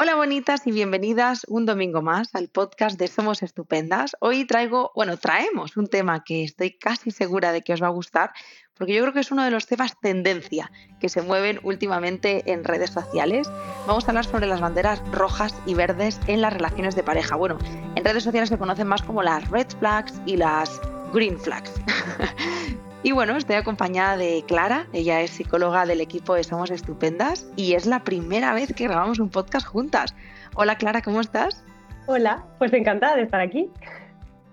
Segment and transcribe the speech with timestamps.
[0.00, 4.14] Hola bonitas y bienvenidas un domingo más al podcast de Somos Estupendas.
[4.20, 7.90] Hoy traigo, bueno, traemos un tema que estoy casi segura de que os va a
[7.90, 8.30] gustar,
[8.74, 12.62] porque yo creo que es uno de los temas tendencia que se mueven últimamente en
[12.62, 13.50] redes sociales.
[13.88, 17.34] Vamos a hablar sobre las banderas rojas y verdes en las relaciones de pareja.
[17.34, 17.58] Bueno,
[17.96, 20.80] en redes sociales se conocen más como las red flags y las
[21.12, 21.72] green flags.
[23.04, 27.74] Y bueno, estoy acompañada de Clara, ella es psicóloga del equipo de Somos Estupendas y
[27.74, 30.16] es la primera vez que grabamos un podcast juntas.
[30.56, 31.64] Hola Clara, ¿cómo estás?
[32.06, 33.70] Hola, pues encantada de estar aquí.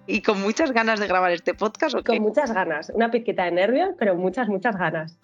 [0.06, 1.96] ¿Y con muchas ganas de grabar este podcast?
[1.96, 5.18] ¿o Con muchas ganas, una pizquita de nervios, pero muchas, muchas ganas.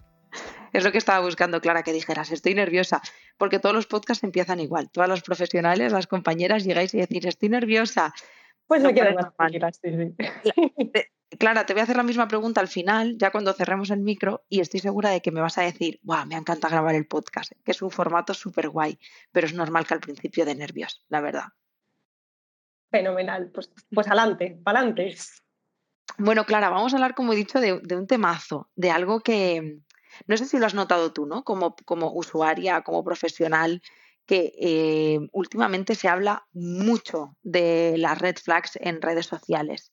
[0.72, 3.02] Es lo que estaba buscando, Clara, que dijeras, estoy nerviosa,
[3.38, 4.90] porque todos los podcasts empiezan igual.
[4.90, 8.12] Todas las profesionales, las compañeras, llegáis y decís, estoy nerviosa.
[8.66, 11.02] Pues no, me quedo más sí, sí.
[11.38, 14.44] Clara, te voy a hacer la misma pregunta al final, ya cuando cerremos el micro,
[14.48, 17.52] y estoy segura de que me vas a decir, wow, me encanta grabar el podcast,
[17.64, 18.98] que es un formato súper guay,
[19.30, 21.44] pero es normal que al principio de nervios, la verdad.
[22.90, 25.16] Fenomenal, pues, pues adelante, para adelante.
[26.18, 29.78] Bueno, Clara, vamos a hablar, como he dicho, de, un temazo, de algo que
[30.26, 31.42] no sé si lo has notado tú, ¿no?
[31.42, 33.80] Como, como usuaria, como profesional,
[34.26, 39.92] que eh, últimamente se habla mucho de las red flags en redes sociales.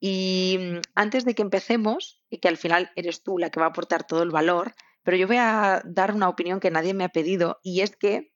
[0.00, 3.66] Y mm, antes de que empecemos, y que al final eres tú la que va
[3.66, 7.04] a aportar todo el valor, pero yo voy a dar una opinión que nadie me
[7.04, 8.32] ha pedido y es que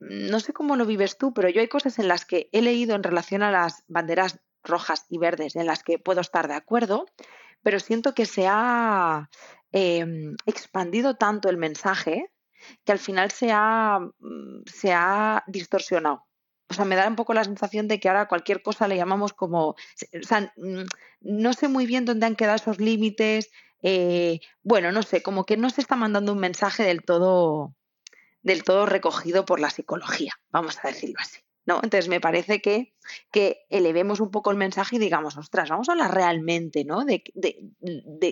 [0.00, 2.62] mm, no sé cómo lo vives tú, pero yo hay cosas en las que he
[2.62, 6.54] leído en relación a las banderas rojas y verdes en las que puedo estar de
[6.54, 7.06] acuerdo,
[7.62, 9.28] pero siento que se ha
[9.72, 12.30] em, expandido tanto el mensaje
[12.84, 16.27] que al final se ha, mm, se ha distorsionado
[16.70, 19.32] o sea, me da un poco la sensación de que ahora cualquier cosa le llamamos
[19.32, 19.76] como, o
[20.22, 20.84] sea, mm,
[21.20, 23.50] no sé muy bien dónde han quedado esos límites,
[23.82, 27.74] eh, bueno, no sé, como que no se está mandando un mensaje del todo,
[28.42, 31.40] del todo recogido por la psicología, vamos a decirlo así.
[31.64, 31.80] ¿no?
[31.82, 32.94] Entonces me parece que,
[33.30, 37.04] que elevemos un poco el mensaje y digamos, ostras, vamos a hablar realmente, ¿no?
[37.04, 37.58] De, de,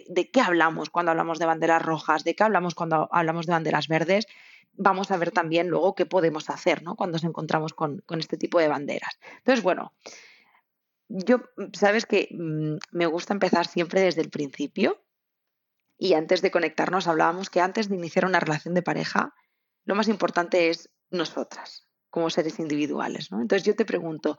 [0.08, 3.88] de qué hablamos cuando hablamos de banderas rojas, de qué hablamos cuando hablamos de banderas
[3.88, 4.26] verdes
[4.76, 6.96] vamos a ver también luego qué podemos hacer ¿no?
[6.96, 9.18] cuando nos encontramos con, este tipo de banderas.
[9.38, 9.94] Entonces, bueno,
[11.08, 11.40] yo,
[11.72, 15.02] sabes que mm, me gusta empezar siempre desde el principio
[15.98, 19.34] y antes de conectarnos hablábamos que antes de iniciar una relación de pareja,
[19.84, 23.30] lo más importante es nosotras como seres individuales.
[23.30, 23.40] ¿no?
[23.40, 24.38] Entonces yo te pregunto,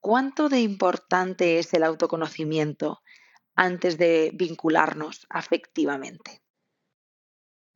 [0.00, 3.02] ¿cuánto de importante es el autoconocimiento
[3.54, 6.42] antes de vincularnos afectivamente?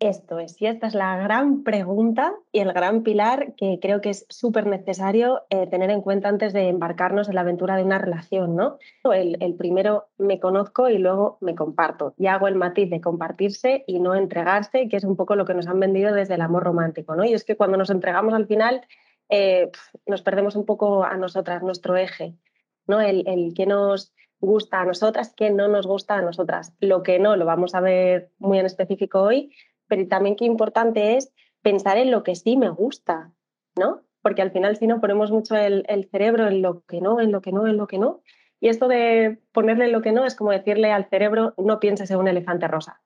[0.01, 4.09] Esto es, y esta es la gran pregunta y el gran pilar que creo que
[4.09, 7.99] es súper necesario eh, tener en cuenta antes de embarcarnos en la aventura de una
[7.99, 8.79] relación, ¿no?
[9.05, 13.85] El, el, primero me conozco y luego me comparto y hago el matiz de compartirse
[13.87, 16.63] y no entregarse, que es un poco lo que nos han vendido desde el amor
[16.63, 17.23] romántico, ¿no?
[17.23, 18.81] Y es que cuando nos entregamos al final
[19.29, 19.71] eh,
[20.07, 22.37] nos perdemos un poco a nosotras, nuestro eje,
[22.87, 23.03] ¿no?
[23.03, 26.73] El, el que nos gusta a nosotras, que no nos gusta a nosotras.
[26.81, 29.53] Lo que no, lo vamos a ver muy en específico hoy,
[29.91, 33.33] pero también qué importante es pensar en lo que sí me gusta,
[33.77, 34.03] ¿no?
[34.23, 37.41] Porque al final si no ponemos mucho el, cerebro en lo que no, en lo
[37.41, 38.23] que no, en lo que no.
[38.61, 42.09] Y esto de ponerle en lo que no es como decirle al cerebro, no pienses
[42.13, 43.03] en un elefante rosa,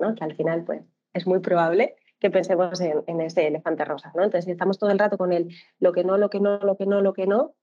[0.00, 0.16] ¿no?
[0.16, 0.82] Que al final, pues,
[1.14, 4.24] es muy probable que pensemos en, ese elefante rosa, ¿no?
[4.24, 6.76] Entonces, si estamos todo el rato con el lo que no, lo que no, lo
[6.76, 7.54] que no, lo que no,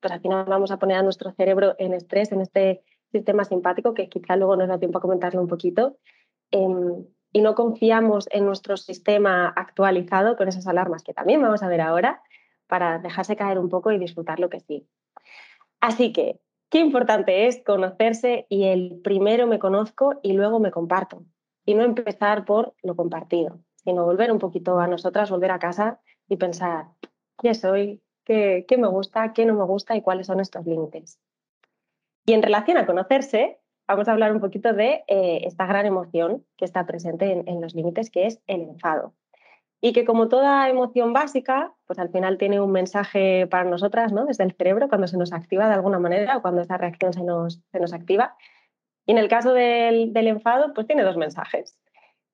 [0.00, 2.82] pues al final vamos a poner a nuestro cerebro en estrés, en este
[3.12, 5.98] sistema simpático, que quizá luego nos da tiempo a comentarlo un poquito,
[6.52, 11.68] em, y no confiamos en nuestro sistema actualizado con esas alarmas que también vamos a
[11.68, 12.22] ver ahora
[12.66, 14.86] para dejarse caer un poco y disfrutar lo que sí.
[15.80, 21.24] Así que, qué importante es conocerse y el primero me conozco y luego me comparto.
[21.64, 26.00] Y no empezar por lo compartido, sino volver un poquito a nosotras, volver a casa
[26.28, 26.86] y pensar,
[27.38, 28.02] ¿qué soy?
[28.24, 29.32] ¿Qué, qué me gusta?
[29.32, 29.96] ¿Qué no me gusta?
[29.96, 31.18] ¿Y cuáles son estos límites?
[32.26, 33.59] Y en relación a conocerse,
[33.90, 37.74] vamos a hablar un poquito de eh, esta gran emoción que está presente en, los
[37.74, 39.14] límites, que es el enfado.
[39.80, 44.26] Y que como toda emoción básica, pues al final tiene un mensaje para nosotras, ¿no?
[44.26, 47.22] Desde el cerebro, cuando se nos activa de alguna manera o cuando esa reacción se
[47.22, 48.36] nos, se nos activa.
[49.06, 51.76] Y en el caso del, del enfado, pues tiene dos mensajes,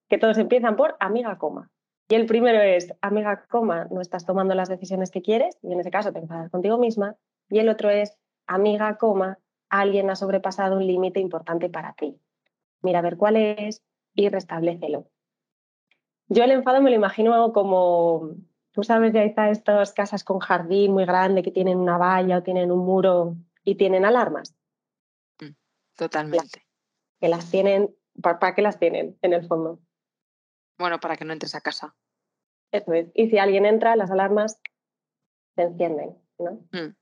[0.08, 1.70] que todos empiezan por amiga, coma.
[2.08, 5.80] Y el primero es, amiga, coma, no estás tomando las decisiones que quieres, y en
[5.80, 7.16] ese caso te enfadas contigo misma.
[7.48, 8.16] Y el otro es,
[8.46, 12.18] amiga, coma, alguien ha sobrepasado un límite importante para ti.
[12.82, 13.82] Mira a ver cuál es
[14.14, 15.10] y restablecelo.
[16.28, 18.30] Yo el enfado me lo imagino como,
[18.72, 22.42] tú sabes, ya está estas casas con jardín muy grande que tienen una valla o
[22.42, 24.54] tienen un muro y tienen alarmas.
[25.40, 25.54] Mm,
[25.96, 26.66] totalmente.
[27.20, 29.80] Que las tienen, ¿para, qué las tienen en el fondo?
[30.78, 31.94] Bueno, para que no entres a casa.
[32.72, 33.08] Eso es.
[33.14, 34.60] Y si alguien entra, las alarmas
[35.54, 36.60] se encienden, ¿no?
[36.72, 36.94] Mm.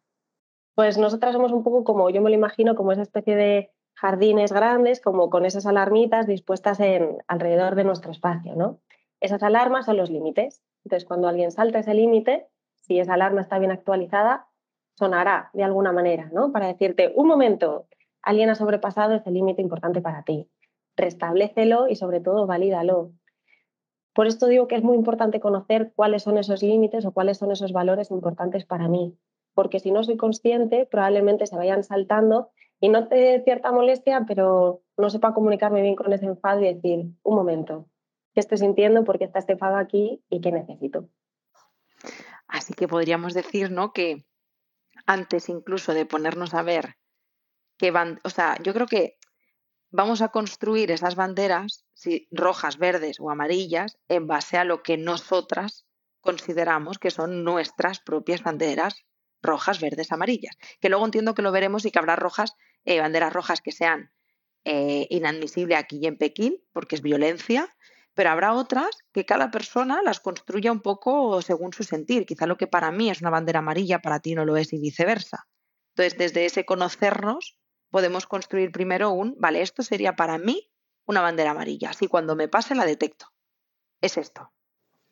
[0.75, 4.53] Pues nosotras somos un poco como, yo me lo imagino, como esa especie de jardines
[4.53, 8.81] grandes, como con esas alarmitas dispuestas en, alrededor de nuestro espacio, ¿no?
[9.21, 10.63] Esas alarmas son los límites.
[10.85, 12.49] Entonces, cuando alguien salta ese límite,
[12.83, 14.49] si esa alarma está bien actualizada,
[14.97, 16.53] sonará de alguna manera, ¿no?
[16.53, 17.87] Para decirte, un momento,
[18.21, 20.51] alguien ha sobrepasado ese límite importante para ti.
[20.97, 23.13] Restablecelo y sobre todo valídalo.
[24.13, 27.53] Por esto digo que es muy importante conocer cuáles son esos límites o cuáles son
[27.53, 29.17] esos valores importantes para mí,
[29.55, 34.83] porque si no soy consciente, probablemente se vayan saltando y no te cierta molestia, pero
[34.97, 37.89] no sepa comunicarme bien con ese enfado y decir, un momento,
[38.35, 39.05] ¿qué estoy sintiendo?
[39.05, 40.23] ¿Por qué está este enfado aquí?
[40.29, 41.09] ¿Y qué necesito?
[42.47, 43.93] Así que podríamos decir, ¿no?
[43.93, 44.27] Que
[45.07, 46.97] antes incluso de ponernos a ver
[47.79, 49.17] qué van, o sea, yo creo que
[49.91, 54.97] vamos a construir esas banderas, si rojas, verdes o amarillas, en base a lo que
[54.97, 55.87] nosotras
[56.21, 59.05] consideramos que son nuestras propias banderas
[59.45, 60.57] rojas, verdes, amarillas.
[60.81, 62.55] Que luego entiendo que lo veremos y que habrá rojas,
[62.85, 64.11] eh, banderas rojas que sean
[64.65, 67.77] eh, inadmisibles aquí y en Pekín, porque es violencia,
[68.15, 72.27] pero habrá otras que cada persona las construya un poco según su sentir.
[72.27, 74.79] Quizá lo que para mí es una bandera amarilla, para ti no lo es y
[74.79, 75.47] viceversa.
[75.91, 77.59] Entonces, desde ese conocernos,
[77.91, 80.71] podemos construir primero un, vale, esto sería para mí
[81.07, 81.91] una bandera amarilla.
[81.91, 83.27] Así cuando me pase la detecto.
[84.01, 84.54] Es esto.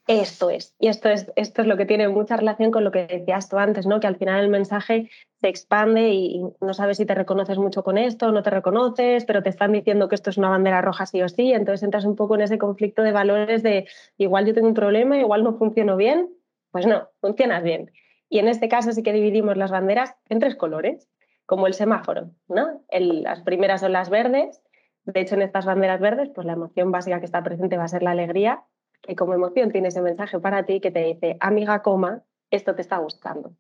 [0.09, 0.75] Esto es.
[0.81, 3.59] Y esto es, esto es lo que tiene mucha relación con lo que decías tú
[3.59, 4.01] antes, ¿no?
[4.01, 5.09] Que al final el mensaje
[5.41, 9.25] se expande y, no sabes si te reconoces mucho con esto o no te reconoces,
[9.25, 11.53] pero te están diciendo que esto es una bandera roja sí o sí.
[11.53, 13.87] Entonces entras un poco en ese conflicto de valores de
[14.19, 16.31] igual yo tengo un problema, igual no funciono bien.
[16.73, 17.93] Pues no, funcionas bien.
[18.29, 21.09] Y en este caso sí que dividimos las banderas en tres colores,
[21.47, 22.83] como el semáforo, ¿no?
[22.91, 24.63] las primeras son las verdes.
[25.05, 27.89] De hecho, en estas banderas verdes, pues la emoción básica que está presente va a
[27.89, 28.65] ser la alegría
[29.03, 32.83] que como emoción tiene ese mensaje para ti que te dice, amiga, coma, esto te
[32.83, 33.53] está gustando.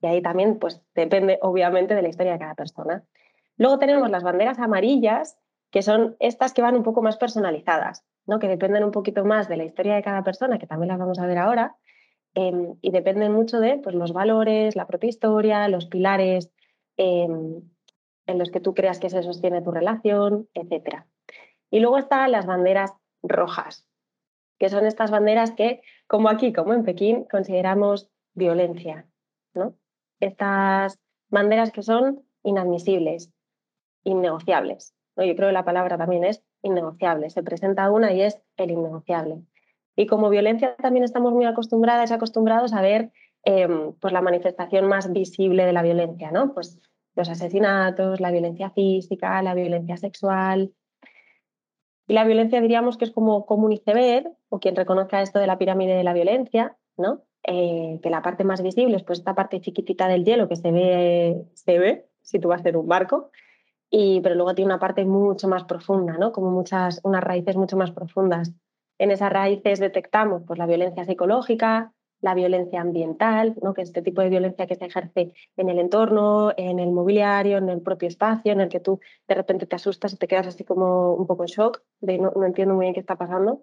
[0.00, 3.04] Y ahí también pues, depende obviamente de la historia de cada persona.
[3.56, 5.36] Luego tenemos las banderas amarillas,
[5.70, 8.38] que son estas que van un poco más personalizadas, ¿no?
[8.38, 11.18] que dependen un poquito más de la historia de cada persona, que también las vamos
[11.18, 11.76] a ver ahora,
[12.34, 16.50] em, y dependen mucho de pues, los valores, la propia historia, los pilares
[16.96, 17.62] em,
[18.26, 21.04] en los que tú creas que se sostiene tu relación, etc.
[21.70, 22.92] Y luego están las banderas
[23.22, 23.87] rojas,
[24.58, 29.06] que son estas banderas que, como aquí, como en Pekín, consideramos violencia.
[29.54, 29.74] ¿no?
[30.20, 33.32] Estas banderas que son inadmisibles,
[34.04, 34.94] innegociables.
[35.16, 37.30] Yo creo que la palabra también es innegociable.
[37.30, 39.42] Se presenta una y es el innegociable.
[39.96, 43.10] Y como violencia también estamos muy acostumbradas, acostumbrados a ver
[43.44, 46.54] em, pues la manifestación más visible de la violencia, ¿no?
[46.54, 46.78] Pues
[47.16, 50.72] los asesinatos, la violencia física, la violencia sexual,
[52.08, 55.46] y la violencia diríamos que es como, como un iceberg, o quien reconozca esto de
[55.46, 57.22] la pirámide de la violencia, ¿no?
[57.44, 60.70] Eh, que la parte más visible es pues esta parte chiquitita del hielo que se
[60.70, 63.30] ve, se ve si tú vas a hacer un barco,
[63.90, 66.32] y, pero luego tiene una parte mucho más profunda, ¿no?
[66.32, 68.52] como muchas, unas raíces mucho más profundas.
[68.98, 73.74] En esas raíces detectamos pues, la violencia psicológica, la violencia ambiental, ¿no?
[73.74, 77.58] que es este tipo de violencia que se ejerce en el entorno, en el mobiliario,
[77.58, 80.48] en el propio espacio, en el que tú de repente te asustas y te quedas
[80.48, 83.62] así como un poco en shock, de no, entiendo muy bien qué está pasando.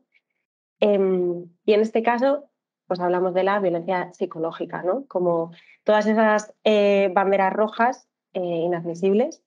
[0.87, 2.47] Em, y en este caso,
[2.85, 5.07] pues hablamos de la violencia psicológica, ¿no?
[5.07, 5.49] como
[5.83, 9.41] todas esas eh, banderas rojas eh, inadmisibles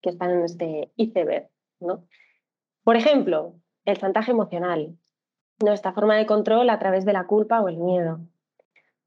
[0.00, 1.48] que están en este iceberg.
[1.80, 2.04] ¿no?
[2.84, 4.96] Por ejemplo, el chantaje emocional,
[5.60, 8.20] nuestra forma de control a través de la culpa o el miedo,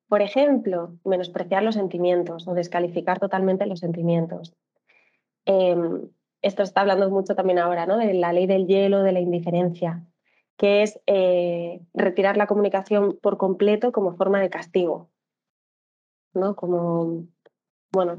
[0.09, 4.53] por ejemplo, menospreciar los sentimientos o descalificar totalmente los sentimientos.
[5.45, 6.09] Em,
[6.41, 7.95] esto está hablando mucho también ahora, ¿no?
[7.97, 10.05] De la ley del hielo, de la indiferencia,
[10.57, 15.09] que es eh, retirar la comunicación por completo como forma de castigo,
[16.33, 16.55] ¿no?
[16.55, 17.27] Como,
[17.91, 18.17] bueno,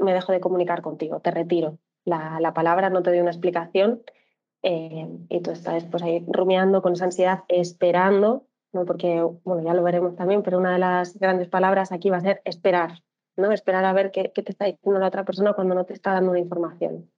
[0.00, 1.78] me dejo de comunicar contigo, te retiro.
[2.04, 4.02] La, palabra no te doy una explicación
[4.62, 8.46] eh, y tú estás pues, ahí rumiando con esa ansiedad, esperando
[8.84, 12.22] porque bueno, ya lo veremos también, pero una de las grandes palabras aquí va a
[12.22, 13.04] ser esperar,
[13.36, 13.52] ¿no?
[13.52, 16.32] esperar a ver qué, te está diciendo la otra persona cuando no te está dando
[16.32, 17.08] una información.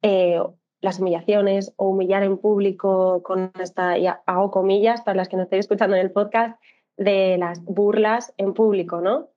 [0.00, 0.40] Eh,
[0.84, 5.44] las humillaciones o humillar en público con esta, y hago comillas para las que no
[5.44, 6.60] estéis escuchando en el podcast,
[6.98, 9.30] de las burlas en público, ¿no?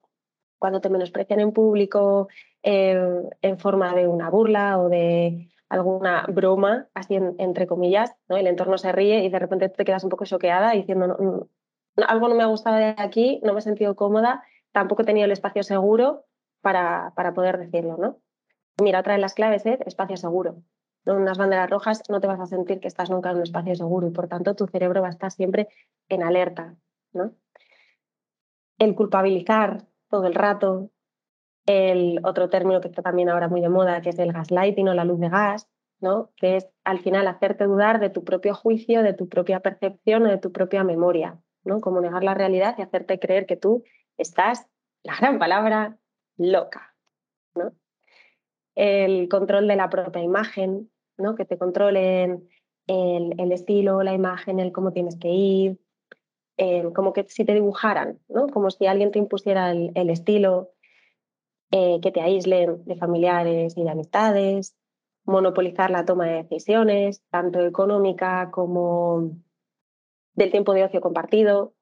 [0.58, 2.28] Cuando te menosprecian en público
[2.62, 3.00] eh,
[3.40, 8.36] en forma de una burla o de alguna broma, así entre comillas, ¿no?
[8.36, 11.48] el entorno se ríe y de repente te quedas un poco choqueada diciendo,
[11.96, 15.24] algo no me ha gustado de aquí, no me he sentido cómoda, tampoco he tenido
[15.24, 16.26] el espacio seguro
[16.60, 17.96] para, para poder decirlo.
[17.96, 18.18] ¿no?
[18.82, 20.62] Mira, otra de las claves es espacio seguro.
[21.04, 24.06] Unas banderas rojas no te vas a sentir que estás nunca en un espacio seguro
[24.06, 25.68] y por tanto tu cerebro va a estar siempre
[26.08, 26.76] en alerta.
[27.12, 27.32] ¿no?
[28.78, 30.90] el culpabilizar todo el rato,
[31.66, 34.94] el otro término que está también ahora muy de moda, que es el gaslighting o
[34.94, 35.68] la luz de gas,
[36.00, 36.30] ¿no?
[36.36, 40.28] que es al final hacerte dudar de tu propio juicio, de tu propia percepción o
[40.28, 41.80] de tu propia memoria, ¿no?
[41.80, 43.84] como negar la realidad y hacerte creer que tú
[44.16, 44.68] estás,
[45.02, 45.98] la gran palabra,
[46.36, 46.94] loca.
[48.78, 51.34] El control de la propia imagen, ¿no?
[51.34, 52.48] que te controlen
[52.86, 55.80] el, estilo, la imagen, el cómo tienes que ir,
[56.94, 58.46] como que si te dibujaran, ¿no?
[58.46, 60.70] como si alguien te impusiera el, estilo,
[61.72, 64.76] eh, que te aíslen de familiares y de amistades,
[65.24, 69.32] monopolizar la toma de decisiones, tanto económica como
[70.34, 71.74] del tiempo de ocio compartido,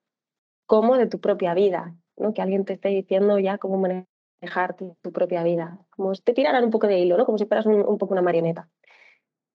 [0.66, 2.34] como de tu propia vida, ¿no?
[2.34, 6.64] que alguien te esté diciendo ya cómo manejar tu, propia vida, como si te tiraran
[6.64, 7.26] un poco de hilo, ¿no?
[7.26, 8.68] como si fueras un poco una marioneta.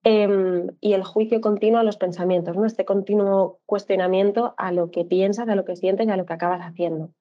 [0.03, 2.65] Em, y el juicio continuo a los pensamientos, ¿no?
[2.65, 6.33] este continuo cuestionamiento a lo que piensas, a lo que sientes y a lo que
[6.33, 7.11] acabas haciendo,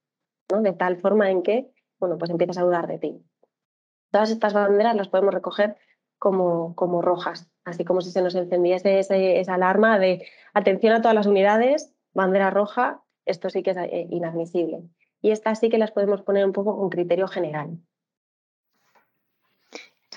[0.50, 0.62] ¿no?
[0.62, 3.22] de tal forma en que bueno, pues empiezas a dudar de ti.
[4.10, 5.76] Todas estas banderas las podemos recoger
[6.18, 11.14] como, como rojas, así como si se nos encendiese esa alarma de atención a todas
[11.14, 14.82] las unidades, bandera roja, esto sí que es eh, inadmisible.
[15.22, 17.78] Y estas sí que las podemos poner un poco con criterio general.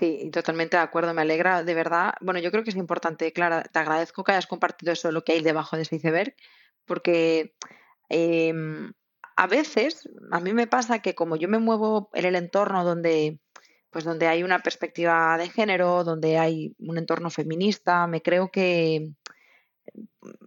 [0.03, 2.15] Sí, totalmente de acuerdo, me alegra, de verdad.
[2.19, 5.31] Bueno, yo creo que es importante, Clara, te agradezco que hayas compartido eso, lo que
[5.31, 6.35] hay debajo de ese iceberg,
[6.83, 7.55] porque
[8.09, 8.91] em,
[9.37, 13.39] a veces a mí me pasa que como yo me muevo en el entorno donde,
[13.91, 19.13] pues donde hay una perspectiva de género, donde hay un entorno feminista, me creo que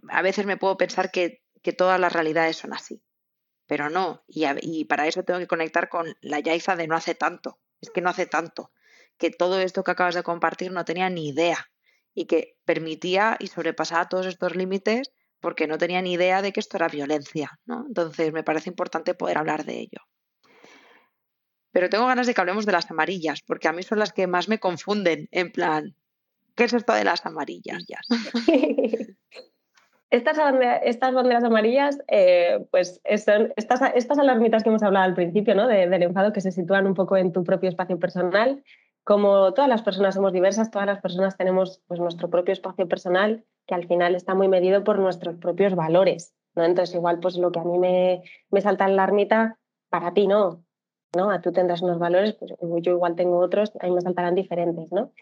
[0.09, 1.41] a veces me puedo pensar que,
[1.77, 3.01] todas las realidades son así,
[3.65, 7.15] pero no, y, y para eso tengo que conectar con la Yaiza de no hace
[7.15, 8.71] tanto, es que no hace tanto
[9.17, 11.69] que todo esto que acabas de compartir no tenía ni idea
[12.13, 16.59] y que permitía y sobrepasaba todos estos límites porque no tenía ni idea de que
[16.59, 17.85] esto era violencia, ¿no?
[17.87, 19.99] Entonces me parece importante poder hablar de ello.
[21.71, 24.25] Pero tengo ganas de que hablemos de las amarillas, porque a mí son las que
[24.25, 25.95] más me confunden, en plan,
[26.55, 27.85] ¿qué es esto de las amarillas?
[30.09, 30.37] Estas,
[30.83, 35.67] estas, banderas amarillas, eh, pues son estas, estas alarmitas que hemos hablado al principio, ¿no?
[35.67, 38.63] del enfado que se sitúan un poco en tu propio espacio personal
[39.07, 43.45] como todas las personas somos diversas, todas las personas tenemos pues, nuestro propio espacio personal
[43.65, 46.35] que al final está muy medido por nuestros propios valores.
[46.55, 46.65] ¿no?
[46.65, 49.59] Entonces, igual pues lo que a mí me, me salta en la ermita,
[49.89, 50.65] para ti no.
[51.15, 51.31] ¿no?
[51.31, 54.91] A tú tendrás unos valores, pues yo igual tengo otros, a mí me saltarán diferentes.
[54.91, 55.13] ¿no?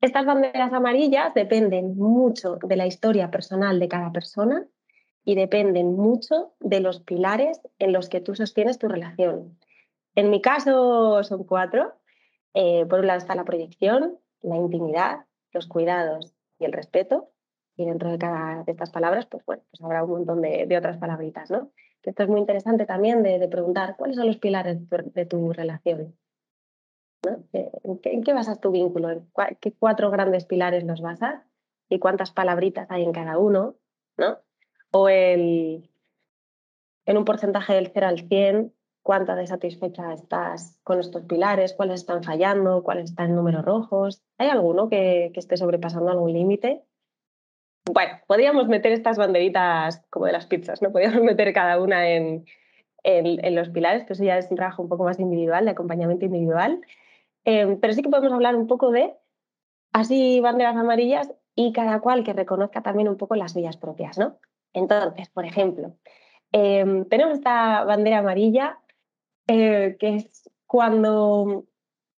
[0.00, 4.66] Estas banderas amarillas dependen mucho de la historia personal de cada persona
[5.22, 9.58] y dependen mucho de los pilares en los que tú sostienes tu relación.
[10.14, 11.92] En mi caso son cuatro.
[12.60, 17.30] Eh, por un lado está la proyección, la intimidad, los cuidados y el respeto.
[17.76, 20.96] Y dentro de cada de estas palabras, pues bueno, pues habrá un montón de, otras
[20.96, 21.70] palabritas, ¿no?
[22.02, 26.16] esto es muy interesante también de, preguntar cuáles son los pilares de tu, relación.
[27.52, 29.10] ¿En, qué, basas tu vínculo?
[29.10, 29.28] ¿En
[29.60, 31.44] qué cuatro grandes pilares los basas?
[31.88, 33.76] ¿Y cuántas palabritas hay en cada uno?
[34.16, 34.38] ¿no?
[34.90, 35.88] O el,
[37.06, 38.72] en un porcentaje del 0 al 100,
[39.08, 44.22] cuánta de satisfecha estás con estos pilares, cuáles están fallando, cuáles están en números rojos.
[44.36, 46.82] ¿Hay alguno que, esté sobrepasando algún límite?
[47.90, 50.92] Bueno, podríamos meter estas banderitas como de las pizzas, ¿no?
[50.92, 52.44] Podríamos meter cada una en,
[53.02, 56.82] los pilares, que eso ya es un trabajo un poco más individual, de acompañamiento individual.
[57.46, 59.14] Em, pero sí que podemos hablar un poco de
[59.90, 64.36] así banderas amarillas y cada cual que reconozca también un poco las vías propias, ¿no?
[64.74, 65.94] Entonces, por ejemplo,
[66.52, 68.78] em, tenemos esta bandera amarilla
[69.48, 71.64] eh, que es cuando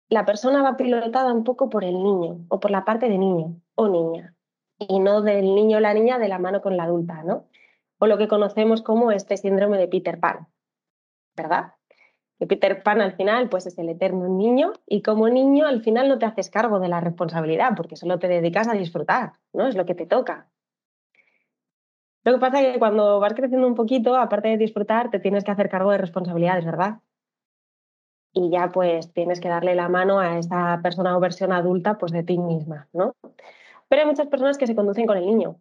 [0.10, 3.62] la persona va pilotada un poco por el niño o por la parte de niño
[3.76, 4.36] o niña
[4.80, 7.46] y no del niño o la niña de la mano con la adulta, ¿no?
[8.00, 10.48] O lo que conocemos como este síndrome de Peter Pan,
[11.38, 11.74] ¿verdad?
[12.40, 16.10] Que Peter Pan al final pues es el eterno niño y como niño al final
[16.10, 19.68] no te haces cargo de la responsabilidad porque solo te dedicas a disfrutar, ¿no?
[19.68, 20.50] Es lo que te toca.
[22.24, 25.44] Lo que pasa es que cuando vas creciendo un poquito, aparte de disfrutar, te tienes
[25.44, 27.00] que hacer cargo de responsabilidades, ¿verdad?
[28.34, 32.12] Y ya pues tienes que darle la mano a esa persona o versión adulta pues
[32.12, 33.16] de ti misma, ¿no?
[33.88, 35.60] Pero hay muchas personas que se conducen con el niño.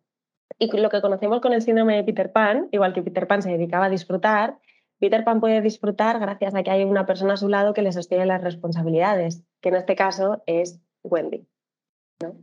[0.58, 3.50] Y lo que conocemos con el síndrome de Peter Pan, igual que Peter Pan se
[3.50, 4.58] dedicaba a disfrutar,
[4.98, 7.92] Peter Pan puede disfrutar gracias a que hay una persona a su lado que le
[7.92, 11.46] sostiene las responsabilidades, que en este caso es Wendy.
[12.20, 12.34] ¿no?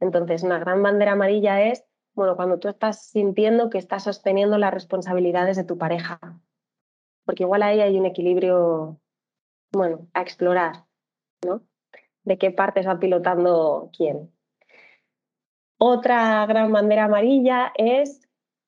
[0.00, 4.72] Entonces, una gran bandera amarilla es, bueno, cuando tú estás sintiendo que estás sosteniendo las
[4.72, 6.18] responsabilidades de tu pareja,
[7.24, 8.98] porque igual ahí hay un equilibrio
[9.72, 10.84] bueno, a explorar,
[11.44, 11.62] ¿no?
[12.24, 14.30] De qué partes va pilotando quién.
[15.78, 18.20] Otra gran bandera amarilla es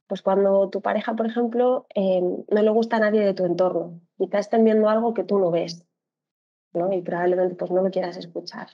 [0.06, 4.00] Pues cuando tu pareja, por ejemplo, em, no le gusta a nadie de tu entorno,
[4.18, 5.86] y está extendiendo algo que tú no ves,
[6.74, 6.92] ¿no?
[6.92, 8.68] Y probablemente pues, no lo quieras escuchar.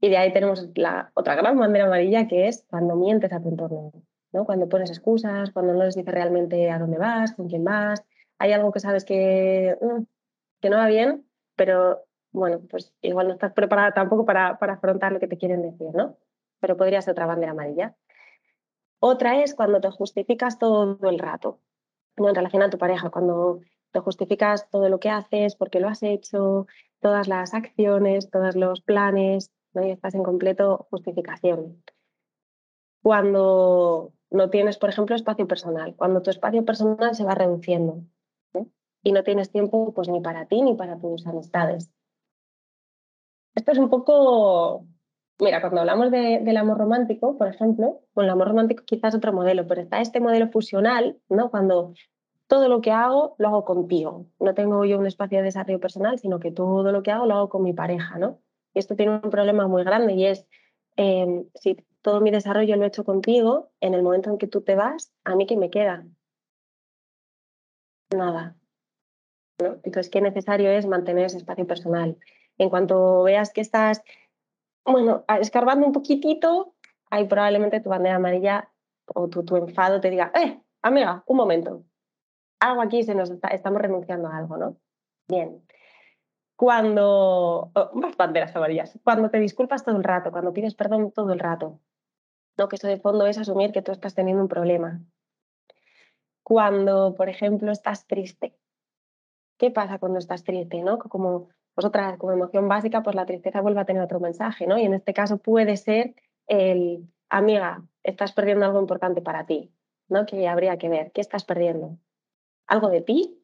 [0.00, 3.48] Y de ahí tenemos la otra gran bandera amarilla que es cuando mientes a tu
[3.50, 3.92] entorno,
[4.32, 4.44] ¿no?
[4.44, 8.02] Cuando pones excusas, cuando no les dices realmente a dónde vas, con quién vas,
[8.38, 10.02] hay algo que sabes que, mm,
[10.62, 11.26] que no va bien,
[11.56, 15.60] pero bueno, pues igual no estás preparada tampoco para, para afrontar lo que te quieren
[15.60, 16.16] decir, ¿no?
[16.60, 17.96] Pero podría ser otra bandera amarilla.
[19.00, 21.60] Otra es cuando te justificas todo el rato,
[22.16, 22.28] ¿no?
[22.28, 26.04] en relación a tu pareja, cuando te justificas todo lo que haces, porque lo has
[26.04, 26.66] hecho,
[27.00, 29.84] todas las acciones, todos los planes, ¿no?
[29.84, 31.82] y estás en completo justificación.
[33.02, 38.04] Cuando no tienes, por ejemplo, espacio personal, cuando tu espacio personal se va reduciendo
[39.02, 41.90] y no tienes tiempo pues, ni para ti ni para tus amistades.
[43.54, 44.86] Esto es un poco
[45.42, 49.32] Mira, cuando hablamos del amor romántico, por ejemplo, bueno, el amor romántico quizás es otro
[49.32, 51.50] modelo, pero está este modelo fusional, ¿no?
[51.50, 51.94] Cuando
[52.46, 54.26] todo lo que hago lo hago contigo.
[54.38, 57.34] No tengo yo un espacio de desarrollo personal, sino que todo lo que hago lo
[57.34, 58.38] hago con mi pareja, ¿no?
[58.72, 60.46] Y esto tiene un problema muy grande y es,
[60.96, 64.60] em, si todo mi desarrollo lo he hecho contigo, en el momento en que tú
[64.62, 66.06] te vas, ¿a mí qué me queda?
[68.14, 68.61] Nada.
[69.62, 69.78] ¿No?
[69.82, 72.16] Entonces, qué necesario es mantener ese espacio personal.
[72.58, 74.02] En cuanto veas que estás
[74.84, 76.74] bueno, escarbando un poquitito,
[77.10, 78.70] ahí probablemente tu bandera amarilla
[79.06, 81.84] o tu, enfado te diga, eh, amiga, un momento,
[82.60, 84.76] algo aquí se nos está, estamos renunciando a algo, ¿no?
[85.28, 85.62] Bien.
[86.56, 91.40] Cuando, más banderas amarillas, cuando te disculpas todo el rato, cuando pides perdón todo el
[91.40, 91.80] rato,
[92.56, 92.68] ¿no?
[92.68, 95.00] que eso de fondo es asumir que tú estás teniendo un problema.
[96.44, 98.54] Cuando, por ejemplo, estás triste.
[99.62, 100.82] ¿Qué pasa cuando estás triste?
[100.82, 100.98] ¿no?
[100.98, 104.76] Como otra, como emoción básica, pues la tristeza vuelve a tener otro mensaje, ¿no?
[104.76, 106.16] Y en este caso puede ser
[106.48, 109.72] el, amiga, estás perdiendo algo importante para ti,
[110.08, 110.26] ¿no?
[110.26, 111.96] Que habría que ver, ¿qué estás perdiendo?
[112.66, 113.40] ¿Algo de ti?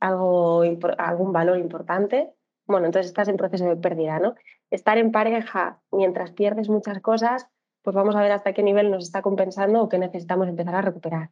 [0.00, 0.64] ¿Algo,
[0.98, 2.32] ¿Algún valor importante?
[2.66, 4.34] Bueno, entonces estás en proceso de pérdida, ¿no?
[4.72, 7.46] Estar en pareja mientras pierdes muchas cosas,
[7.82, 10.82] pues vamos a ver hasta qué nivel nos está compensando o qué necesitamos empezar a
[10.82, 11.30] recuperar.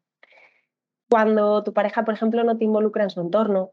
[1.11, 3.72] Cuando tu pareja, por ejemplo, no te involucra en su entorno,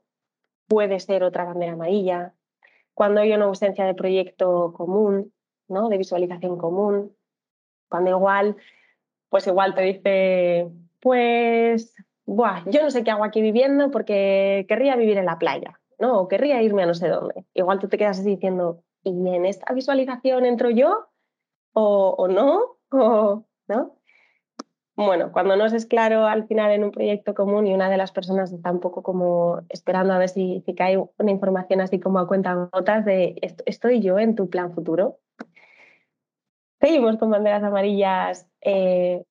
[0.67, 2.33] puede ser otra bandera amarilla,
[2.93, 5.33] cuando hay una ausencia de proyecto común,
[5.67, 5.89] ¿no?
[5.89, 7.15] de visualización común,
[7.89, 8.55] cuando igual,
[9.29, 10.69] pues igual te dice,
[11.01, 11.93] pues,
[12.25, 16.19] Buah, yo no sé qué hago aquí viviendo porque querría vivir en la playa, ¿no?
[16.19, 17.45] O querría irme a no sé dónde.
[17.53, 21.07] Igual tú te quedas así diciendo, ¿y en esta visualización entro yo?
[21.73, 22.77] ¿O, o no?
[22.89, 23.94] ¿O, ¿no?
[24.95, 28.11] Bueno, cuando no es claro al final en un proyecto común y una de las
[28.11, 32.19] personas está un poco como esperando a ver si, si cae una información así como
[32.19, 35.19] a cuenta gotas de ¿estoy yo en tu plan futuro?
[36.79, 39.23] Seguimos con banderas amarillas eh,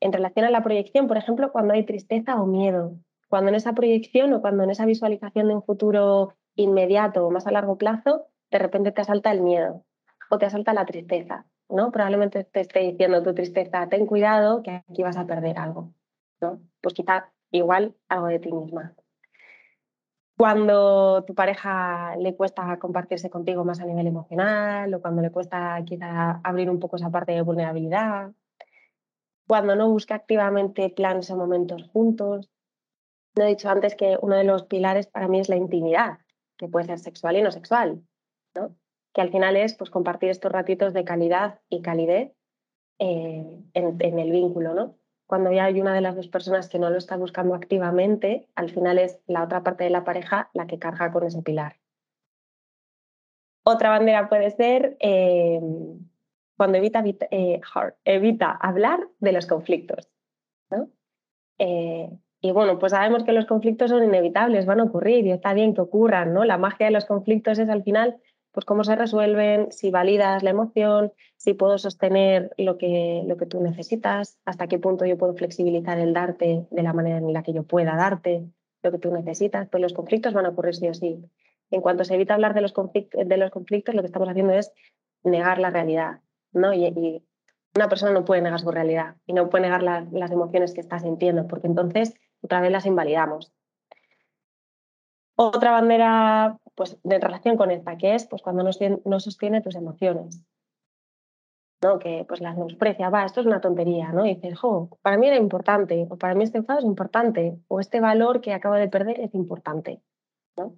[0.00, 2.94] en relación a la proyección, por ejemplo, cuando hay tristeza o miedo,
[3.28, 7.46] cuando en esa proyección o cuando en esa visualización de un futuro inmediato o más
[7.46, 9.84] a largo plazo, de repente te asalta el miedo
[10.30, 11.46] o te asalta la tristeza.
[11.72, 15.94] Probablemente te esté diciendo tu tristeza, ten cuidado que aquí vas a perder algo,
[16.40, 16.60] ¿no?
[16.82, 18.94] Pues quizá igual algo de ti misma.
[20.36, 25.82] Cuando tu pareja le cuesta compartirse contigo más a nivel emocional o cuando le cuesta
[25.86, 28.32] quizá abrir un poco esa parte de vulnerabilidad,
[29.48, 32.50] cuando no busca activamente planes o momentos juntos.
[33.34, 36.18] No he dicho antes que uno de los pilares para mí es la intimidad,
[36.58, 38.02] que puede ser sexual y no sexual.
[38.54, 38.76] ¿no?
[39.12, 42.32] Que al final es pues, compartir estos ratitos de calidad y calidez
[42.98, 44.96] eh, en, el vínculo, ¿no?
[45.26, 48.70] Cuando ya hay una de las dos personas que no lo está buscando activamente, al
[48.70, 51.76] final es la otra parte de la pareja la que carga con ese pilar.
[53.64, 55.60] Otra bandera puede ser eh,
[56.56, 57.60] cuando evita, eh,
[58.04, 60.08] evita hablar de los conflictos.
[60.70, 60.88] ¿no?
[62.40, 65.74] y bueno, pues sabemos que los conflictos son inevitables, van a ocurrir y está bien
[65.74, 66.44] que ocurran, ¿no?
[66.44, 68.20] La magia de los conflictos es al final
[68.52, 73.46] pues cómo se resuelven, si validas la emoción, si puedo sostener lo que, lo que
[73.46, 77.42] tú necesitas, hasta qué punto yo puedo flexibilizar el darte de la manera en la
[77.42, 78.44] que yo pueda darte
[78.82, 81.24] lo que tú necesitas, pues los conflictos van a ocurrir sí o sí.
[81.70, 84.72] En cuanto se evita hablar de los, conflictos, lo que estamos haciendo es
[85.24, 86.20] negar la realidad,
[86.52, 86.74] ¿no?
[86.74, 87.24] Y,
[87.74, 90.98] una persona no puede negar su realidad y no puede negar las emociones que está
[90.98, 92.12] sintiendo, porque entonces
[92.42, 93.50] otra vez las invalidamos.
[95.36, 100.42] Otra bandera pues, de relación con esta, que es pues, cuando no, sostiene tus emociones.
[101.82, 101.98] ¿no?
[101.98, 104.24] Que pues las menosprecia, va, esto es una tontería, ¿no?
[104.24, 107.80] Y dices, jo, para mí era importante, o para mí este enfado es importante, o
[107.80, 110.00] este valor que acabo de perder es importante,
[110.56, 110.76] ¿no?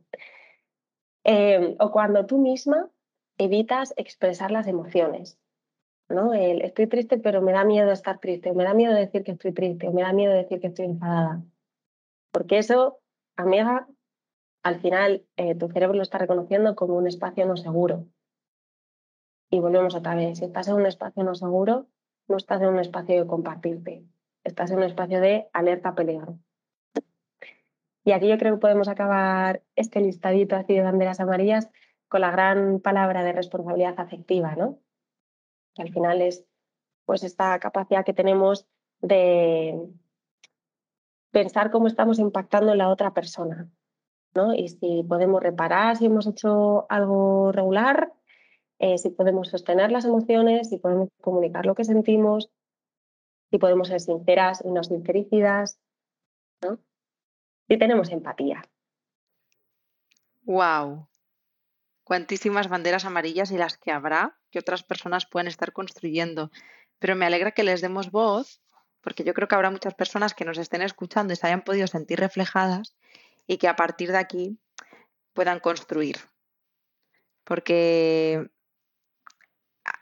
[1.24, 2.88] Eh, o cuando tú misma
[3.36, 5.38] evitas expresar las emociones,
[6.08, 6.32] ¿no?
[6.32, 9.32] El, estoy triste, pero me da miedo estar triste, o me da miedo decir que
[9.32, 11.42] estoy triste, o me da miedo decir que estoy enfadada.
[12.32, 12.98] Porque eso,
[13.36, 13.86] amiga,
[14.64, 18.06] al final eh, tu cerebro lo está reconociendo como un espacio no seguro.
[19.50, 21.86] Y volvemos otra vez, si estás en un espacio no seguro,
[22.28, 24.04] no estás en un espacio de compartirte,
[24.42, 26.38] estás en un espacio de alerta peligro.
[28.04, 31.68] Y aquí yo creo que podemos acabar este listadito así de banderas amarillas
[32.08, 34.78] con la gran palabra de responsabilidad afectiva, ¿no?
[35.74, 36.46] Que al final es
[37.04, 38.66] pues esta capacidad que tenemos
[39.02, 39.78] de
[41.32, 43.70] pensar cómo estamos impactando en la otra persona,
[44.34, 44.54] ¿no?
[44.54, 48.12] Y si podemos reparar si hemos hecho algo regular,
[48.78, 52.50] eh, si podemos sostener las emociones, si podemos comunicar lo que sentimos,
[53.50, 55.78] si podemos ser sinceras y no sincericidas,
[56.62, 56.78] ¿no?
[57.68, 58.62] Si tenemos empatía.
[60.42, 61.06] Wow.
[62.02, 66.50] Cuantísimas banderas amarillas y las que habrá que otras personas pueden estar construyendo.
[66.98, 68.60] Pero me alegra que les demos voz
[69.00, 71.86] porque yo creo que habrá muchas personas que nos estén escuchando y se hayan podido
[71.86, 72.96] sentir reflejadas
[73.46, 74.58] y que a partir de aquí
[75.32, 76.16] puedan construir.
[77.44, 78.48] Porque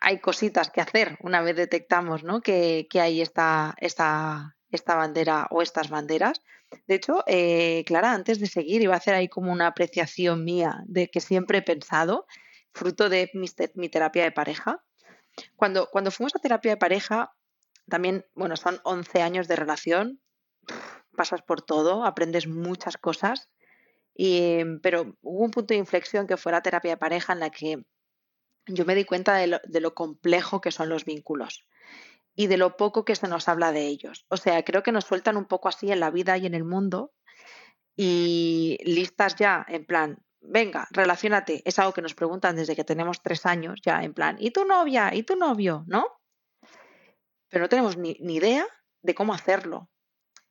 [0.00, 2.40] hay cositas que hacer una vez detectamos ¿no?
[2.40, 6.42] que, hay esta, esta, esta, bandera o estas banderas.
[6.87, 10.83] De hecho, eh, Clara, antes de seguir, iba a hacer ahí como una apreciación mía
[10.87, 12.26] de que siempre he pensado,
[12.72, 14.83] fruto de mi, mi terapia de pareja.
[15.57, 17.35] Cuando, cuando fuimos a terapia de pareja,
[17.88, 20.20] también, bueno, son 11 años de relación,
[21.16, 23.48] pasas por todo, aprendes muchas cosas,
[24.14, 27.51] y, pero hubo un punto de inflexión que fue la terapia de pareja en la
[27.51, 27.85] que
[28.66, 31.66] yo me di cuenta de lo, de lo complejo que son los vínculos
[32.35, 34.27] y de lo poco que se nos habla de ellos.
[34.29, 36.64] O sea, creo que nos sueltan un poco así en la vida y en el
[36.64, 37.12] mundo
[37.96, 41.62] y listas ya, en plan, venga, relacionate.
[41.64, 44.64] Es algo que nos preguntan desde que tenemos tres años, ya en plan, ¿y tu
[44.64, 45.14] novia?
[45.14, 45.85] ¿Y tu novio?
[45.87, 46.07] ¿No?
[47.53, 48.66] pero no tenemos ni, idea
[49.03, 49.90] de cómo hacerlo.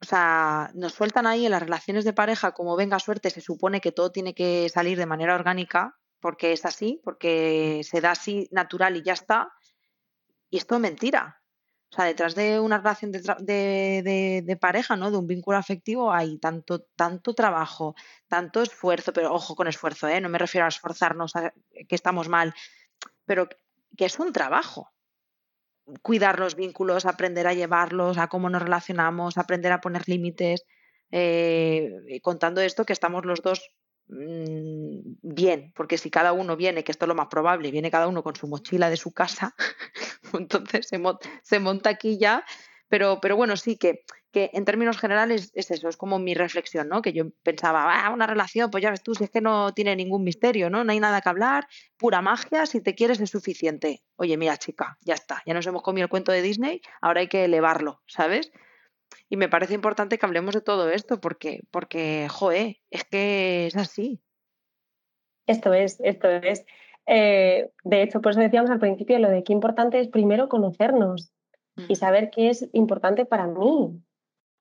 [0.01, 3.81] O sea, nos sueltan ahí en las relaciones de pareja como venga suerte, se supone
[3.81, 8.47] que todo tiene que salir de manera orgánica, porque es así, porque se da así
[8.51, 9.51] natural y ya está.
[10.49, 11.41] Y esto es mentira.
[11.91, 15.11] O sea, detrás de una relación de, pareja, ¿no?
[15.11, 17.95] De un vínculo afectivo hay tanto, tanto trabajo,
[18.27, 20.21] tanto esfuerzo, pero ojo con esfuerzo, ¿eh?
[20.21, 22.53] No me refiero a esforzarnos que estamos mal,
[23.25, 23.49] pero
[23.97, 24.89] que es un trabajo
[26.01, 30.63] cuidar los vínculos, aprender a llevarlos, a cómo nos relacionamos, aprender a poner límites.
[31.11, 33.69] Eh, contando esto, que estamos los dos
[34.07, 38.07] mm, bien, porque si cada uno viene, que esto es lo más probable, viene cada
[38.07, 39.53] uno con su mochila de su casa,
[40.33, 40.87] entonces
[41.43, 42.45] se monta aquí ya
[42.91, 46.89] pero, pero bueno, sí que, que en términos generales es eso, es como mi reflexión,
[46.89, 47.01] ¿no?
[47.01, 49.95] Que yo pensaba, ah, una relación, pues ya ves tú, si es que no tiene
[49.95, 50.83] ningún misterio, ¿no?
[50.83, 54.03] No hay nada que hablar, pura magia, si te quieres es suficiente.
[54.17, 57.29] Oye, mira, chica, ya está, ya nos hemos comido el cuento de Disney, ahora hay
[57.29, 58.51] que elevarlo, ¿sabes?
[59.29, 63.77] Y me parece importante que hablemos de todo esto porque, porque joe, es que es
[63.77, 64.21] así.
[65.47, 66.65] Esto es, esto es.
[67.05, 71.31] Eh, de hecho, por eso decíamos al principio lo de qué importante es primero conocernos,
[71.87, 74.01] y saber qué es importante para mí.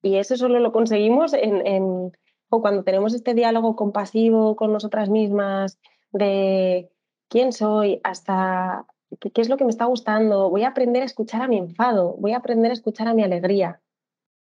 [0.01, 2.11] Y eso solo lo conseguimos en,
[2.49, 5.79] o cuando tenemos este diálogo compasivo con nosotras mismas
[6.11, 6.91] de
[7.29, 8.85] quién soy, hasta
[9.19, 10.49] qué, qué es lo que me está gustando.
[10.49, 13.23] Voy a aprender a escuchar a mi enfado, voy a aprender a escuchar a mi
[13.23, 13.81] alegría.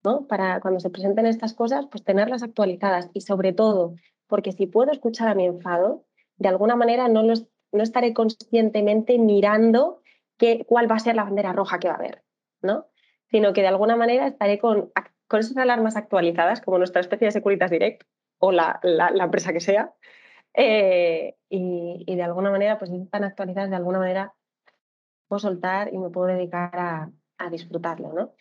[0.05, 0.27] ¿no?
[0.29, 3.97] Para cuando se presenten estas cosas, pues tenerlas actualizadas y sobre todo,
[4.29, 6.05] porque si puedo escuchar a mi enfado,
[6.37, 10.01] de alguna manera no, no estaré conscientemente mirando
[10.37, 12.23] qué, cuál va a ser la bandera roja que va a haber.
[12.62, 12.87] ¿No?
[13.31, 14.92] Sino que de alguna manera estaré con,
[15.29, 18.05] con esas alarmas actualizadas, como nuestra especie de Securitas Direct
[18.38, 18.81] o la,
[19.19, 19.95] empresa que sea,
[20.55, 24.35] eh, y, de alguna manera, pues están actualizadas, de alguna manera
[25.29, 26.71] puedo soltar y me puedo dedicar
[27.38, 28.33] a, disfrutarlo, ¿no?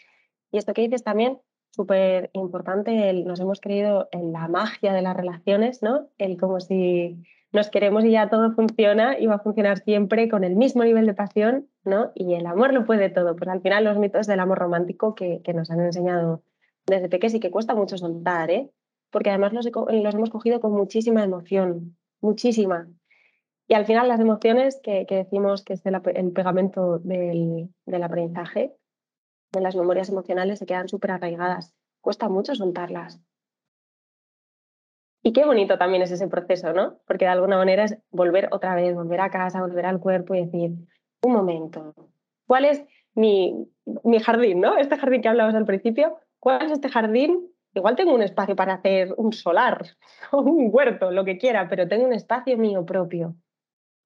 [0.51, 5.17] Y esto que dices también, súper importante, nos hemos creído en la magia de las
[5.17, 6.07] relaciones, ¿no?
[6.17, 7.21] El como si
[7.55, 11.05] nos queremos y ya todo funciona y va a funcionar siempre con el mismo nivel
[11.05, 12.11] de pasión, ¿no?
[12.13, 13.35] Y el amor lo puede todo.
[13.35, 16.43] Pues al final los mitos del amor romántico que, nos han enseñado
[16.85, 18.69] desde pequeños y que cuesta mucho soltar, ¿eh?
[19.09, 22.89] Porque además los, hemos cogido con muchísima emoción, muchísima.
[23.67, 28.75] Y al final las emociones que, decimos que es el, pegamento del, del aprendizaje,
[29.53, 31.73] de las memorias emocionales, se quedan súper arraigadas.
[32.01, 33.21] Cuesta mucho soltarlas.
[35.27, 36.99] Y qué bonito también es ese proceso, ¿no?
[37.07, 40.45] Porque de alguna manera es volver otra vez, volver a casa, volver al cuerpo y
[40.45, 40.73] decir,
[41.23, 41.95] un momento,
[42.45, 42.85] ¿cuál es
[43.15, 43.67] mi,
[44.03, 44.77] mi jardín, ¿no?
[44.77, 47.51] Este jardín que hablabas al principio, ¿cuál es este jardín?
[47.73, 49.87] Igual tengo un espacio para hacer un solar
[50.31, 53.35] o un huerto, lo que quiera, pero tengo un espacio mío propio,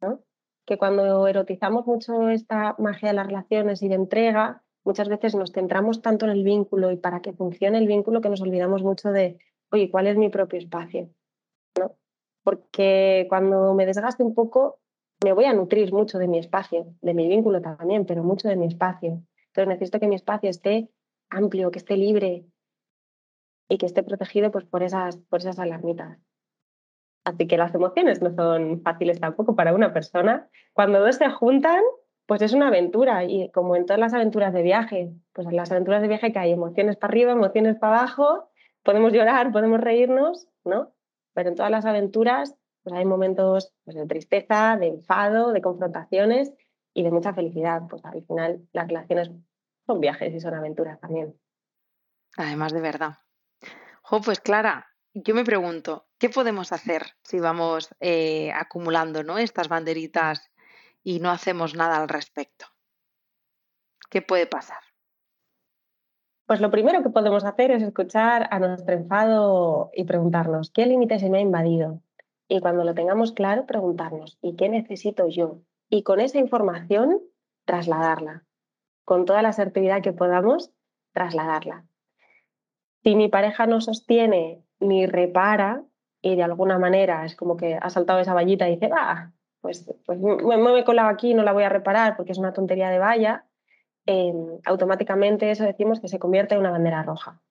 [0.01, 0.21] ¿no?
[0.65, 5.51] que cuando erotizamos mucho esta magia de las relaciones y de entrega, muchas veces nos
[5.51, 9.11] centramos tanto en el vínculo y para que funcione el vínculo que nos olvidamos mucho
[9.11, 9.37] de,
[9.71, 11.09] oye, ¿cuál es mi propio espacio?
[11.77, 11.95] ¿No?
[12.43, 14.79] Porque cuando me desgaste un poco,
[15.23, 18.55] me voy a nutrir mucho de mi espacio, de mi vínculo también, pero mucho de
[18.55, 19.21] mi espacio.
[19.47, 20.89] Entonces necesito que mi espacio esté
[21.29, 22.45] amplio, que esté libre
[23.69, 26.17] y que esté protegido pues, por, esas, por esas alarmitas.
[27.25, 30.49] Así que las emociones no son fáciles tampoco para una persona.
[30.73, 31.81] Cuando dos se juntan,
[32.25, 35.71] pues es una aventura y como en todas las aventuras de viaje, pues en las
[35.71, 38.48] aventuras de viaje que hay emociones para arriba, emociones para abajo,
[38.83, 40.93] podemos llorar, podemos reírnos, ¿no?
[41.33, 46.51] Pero en todas las aventuras pues hay momentos pues, de tristeza, de enfado, de confrontaciones
[46.93, 47.83] y de mucha felicidad.
[47.89, 49.31] Pues al final las relaciones
[49.85, 51.39] son viajes y son aventuras también.
[52.37, 53.19] Además de verdad.
[54.01, 59.37] Jo, pues Clara, yo me pregunto, ¿qué podemos hacer si vamos eh, acumulando ¿no?
[59.37, 60.49] estas banderitas
[61.03, 62.65] y no hacemos nada al respecto?
[64.09, 64.81] ¿Qué puede pasar?
[66.49, 71.19] Pues lo primero que podemos hacer es escuchar a nuestro enfado y preguntarnos, ¿qué límite
[71.19, 72.01] se me ha invadido?
[72.47, 75.59] Y cuando lo tengamos claro, preguntarnos, ¿y qué necesito yo?
[75.89, 77.21] Y con esa información,
[77.65, 78.45] trasladarla.
[79.05, 80.71] Con toda la asertividad que podamos,
[81.13, 81.85] trasladarla.
[83.03, 85.83] Si mi pareja no sostiene ni repara
[86.19, 89.85] y de alguna manera es como que ha saltado esa vallita y dice, va, pues,
[90.03, 92.97] pues me, me he aquí, no la voy a reparar porque es una tontería de
[92.97, 93.45] valla,
[94.65, 97.41] automáticamente eso decimos que se convierte en una bandera roja.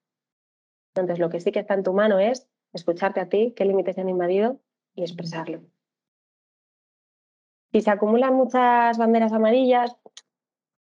[0.94, 3.94] Entonces, lo que sí que está en tu mano es escucharte a ti, qué límites
[3.94, 4.60] se han invadido
[4.94, 5.60] y expresarlo.
[7.72, 9.96] Si se acumulan muchas banderas amarillas,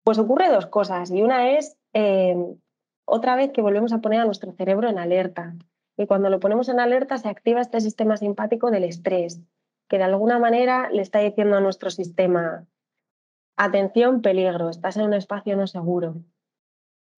[0.05, 1.11] pues ocurre dos cosas.
[1.11, 2.57] Y una es em,
[3.05, 5.55] otra vez que volvemos a poner a nuestro cerebro en alerta.
[5.97, 9.41] Y cuando lo ponemos en alerta se activa este sistema simpático del estrés,
[9.89, 12.67] que de alguna manera le está diciendo a nuestro sistema,
[13.57, 16.17] atención, peligro, estás en un espacio no seguro.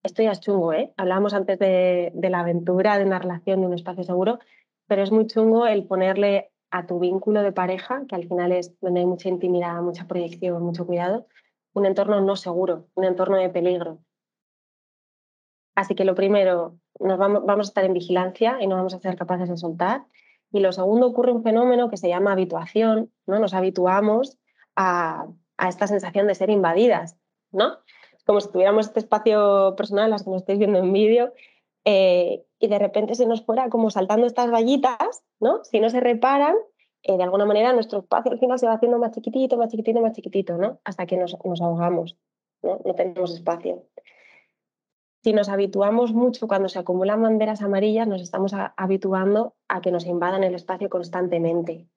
[0.03, 0.93] Esto ya es chungo, ¿eh?
[0.97, 4.39] Hablábamos antes de, la aventura de una relación de un espacio seguro,
[4.87, 8.79] pero es muy chungo el ponerle a tu vínculo de pareja, que al final es
[8.81, 11.25] donde hay mucha intimidad, mucha proyección, mucho cuidado,
[11.73, 13.99] un entorno no seguro, un entorno de peligro.
[15.73, 18.99] Así que lo primero, nos vamos, vamos a estar en vigilancia y no vamos a
[18.99, 20.05] ser capaces de soltar.
[20.51, 23.39] Y lo segundo, ocurre un fenómeno que se llama habituación, ¿no?
[23.39, 24.37] Nos habituamos
[24.75, 27.17] a, esta sensación de ser invadidas,
[27.51, 27.77] ¿no?
[28.25, 31.33] Como si tuviéramos este espacio personal, las que nos estáis viendo en vídeo,
[31.85, 35.63] eh, y de repente se nos fuera como saltando estas vallitas, ¿no?
[35.63, 36.55] Si no se reparan,
[37.03, 40.01] eh, de alguna manera nuestro espacio al final se va haciendo más chiquitito, más chiquitito,
[40.01, 40.79] más chiquitito, ¿no?
[40.83, 42.17] Hasta que nos ahogamos,
[42.63, 42.81] ¿no?
[42.83, 43.83] No tenemos espacio
[45.25, 50.05] si nos habituamos mucho cuando se acumulan banderas amarillas, nos estamos habituando a que nos
[50.05, 51.87] invadan el espacio constantemente,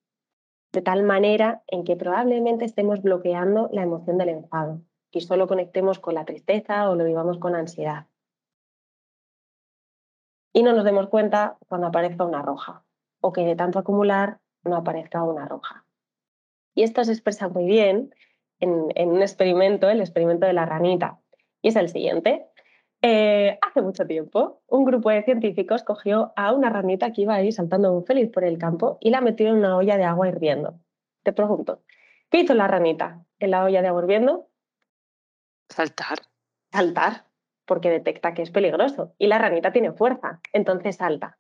[0.72, 5.98] de tal manera en que probablemente estemos bloqueando la emoción del enfado y solo conectemos
[5.98, 8.07] con la tristeza o lo vivamos con ansiedad.
[10.52, 12.85] Y no nos demos cuenta cuando aparezca una roja
[13.20, 15.85] o que de tanto acumular no aparezca una roja.
[16.74, 18.14] Y esto se expresa muy bien
[18.61, 21.20] en, en un experimento, el experimento de la ranita.
[21.62, 22.47] Y es el siguiente.
[23.00, 27.52] Eh, hace mucho tiempo, un grupo de científicos cogió a una ranita que iba ahí
[27.52, 30.80] saltando feliz por el campo y la metió en una olla de agua hirviendo.
[31.22, 31.82] Te pregunto,
[32.28, 34.48] ¿qué hizo la ranita en la olla de agua hirviendo?
[35.68, 36.18] Saltar.
[36.72, 37.26] Saltar,
[37.66, 41.38] porque detecta que es peligroso y la ranita tiene fuerza, entonces salta.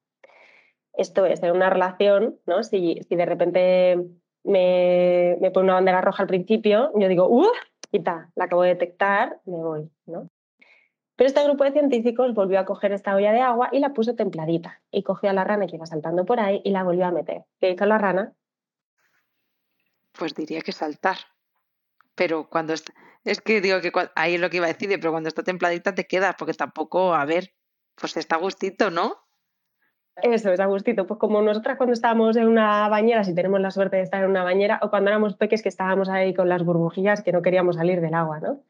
[0.92, 2.62] Esto es, en una relación, ¿no?
[2.62, 3.98] Si, si de repente
[4.44, 7.50] me, me, pone una bandera roja al principio, yo digo, ¡uh!
[7.90, 10.28] Quita, la acabo de detectar, me voy, ¿no?
[11.18, 14.14] Pero este grupo de científicos volvió a coger esta olla de agua y la puso
[14.14, 14.80] templadita.
[14.92, 17.42] Y cogió a la rana que iba saltando por ahí y la volvió a meter.
[17.58, 18.34] ¿Qué hizo la rana?
[20.16, 21.16] Pues diría que saltar.
[22.14, 25.26] Pero cuando es que digo que ahí es lo que iba a decir, pero cuando
[25.26, 27.52] está templadita te quedas, porque tampoco, a ver,
[27.96, 29.16] pues está a gustito, ¿no?
[30.22, 31.04] Eso es a gustito.
[31.08, 34.30] Pues como nosotras cuando estábamos en una bañera, si tenemos la suerte de estar en
[34.30, 37.74] una bañera, o cuando éramos peques que estábamos ahí con las burbujillas que no queríamos
[37.74, 38.62] salir del agua, ¿no?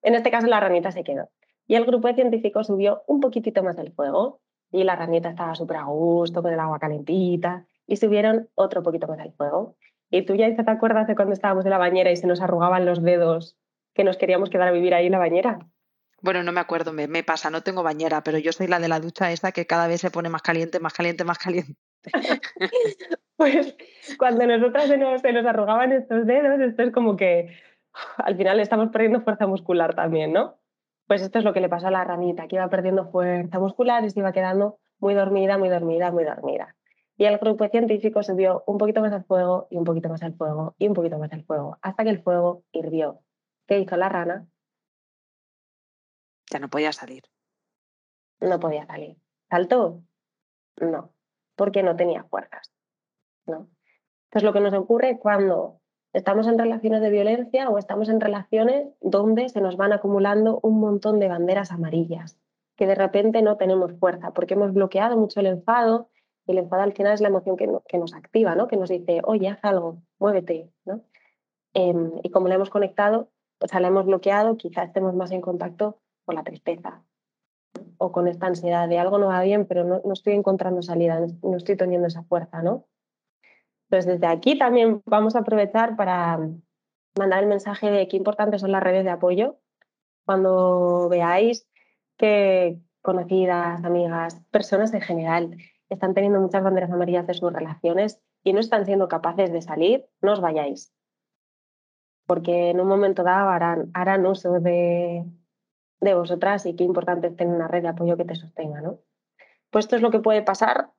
[0.00, 1.28] En este caso la ranita se quedó.
[1.66, 5.54] Y el grupo de científicos subió un poquitito más el fuego y la ranita estaba
[5.54, 9.76] súper a gusto con el agua calentita y subieron otro poquito más el fuego.
[10.10, 12.84] Y tú ya te acuerdas de cuando estábamos en la bañera y se nos arrugaban
[12.84, 13.56] los dedos
[13.94, 15.58] que nos queríamos quedar a vivir ahí en la bañera.
[16.20, 18.88] Bueno, no me acuerdo, me, me pasa, no tengo bañera, pero yo soy la de
[18.88, 21.74] la ducha esa que cada vez se pone más caliente, más caliente, más caliente.
[23.36, 23.76] pues
[24.18, 27.54] cuando nosotras se nos, se nos arrugaban estos dedos, esto es como que
[28.16, 30.58] al final estamos perdiendo fuerza muscular también, ¿no?
[31.06, 34.04] Pues esto es lo que le pasó a la ranita, que iba perdiendo fuerza muscular
[34.04, 36.76] y se iba quedando muy dormida, muy dormida, muy dormida.
[37.16, 40.34] Y el grupo científico subió un poquito más al fuego y un poquito más al
[40.34, 43.20] fuego y un poquito más al fuego, hasta que el fuego hirvió.
[43.66, 44.46] ¿Qué hizo la rana?
[46.50, 47.22] Ya no podía salir.
[48.40, 49.16] No podía salir.
[49.48, 50.02] ¿Saltó?
[50.80, 51.12] No,
[51.54, 52.72] porque no tenía fuerzas.
[53.46, 53.68] ¿no?
[54.24, 55.80] Entonces lo que nos ocurre cuando
[56.14, 60.78] estamos en relaciones de violencia o estamos en relaciones donde se nos van acumulando un
[60.78, 62.38] montón de banderas amarillas,
[62.76, 66.08] que de repente no tenemos fuerza, porque hemos bloqueado mucho el enfado,
[66.46, 68.68] y el enfado al final es la emoción que, nos activa, ¿no?
[68.68, 70.70] que nos dice, oye, haz algo, muévete.
[70.84, 71.00] ¿no?
[71.74, 75.40] Em, y como la hemos conectado, o sea, la hemos bloqueado, quizá estemos más en
[75.40, 77.02] contacto con la tristeza
[77.98, 81.26] o con esta ansiedad de algo no va bien, pero no, no estoy encontrando salida,
[81.42, 82.86] no estoy teniendo esa fuerza, ¿no?
[84.02, 86.38] Desde aquí también vamos a aprovechar para
[87.16, 89.58] mandar el mensaje de qué importantes son las redes de apoyo.
[90.24, 91.68] Cuando veáis
[92.16, 95.56] que conocidas, amigas, personas en general
[95.88, 100.06] están teniendo muchas banderas amarillas de sus relaciones y no están siendo capaces de salir,
[100.20, 100.92] no os vayáis.
[102.26, 105.24] Porque en un momento dado harán, harán uso de,
[106.00, 108.80] de vosotras y qué importante es tener una red de apoyo que te sostenga.
[108.80, 109.00] ¿no?
[109.70, 110.90] Pues esto es lo que puede pasar,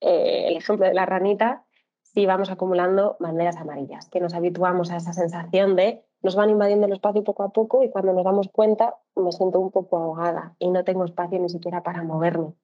[0.00, 1.64] eh, el ejemplo de la ranita,
[2.14, 6.86] si vamos acumulando banderas amarillas, que nos habituamos a esa sensación de nos van invadiendo
[6.86, 10.54] el espacio poco a poco y cuando nos damos cuenta me siento un poco ahogada
[10.58, 12.54] y no tengo espacio ni siquiera para moverme.